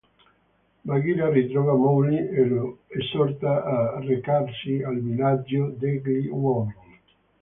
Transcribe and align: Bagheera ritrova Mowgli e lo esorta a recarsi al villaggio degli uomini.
Bagheera 0.87 1.29
ritrova 1.37 1.73
Mowgli 1.75 2.17
e 2.17 2.43
lo 2.47 2.79
esorta 2.87 3.63
a 3.93 3.99
recarsi 3.99 4.81
al 4.81 4.99
villaggio 4.99 5.75
degli 5.77 6.27
uomini. 6.27 6.99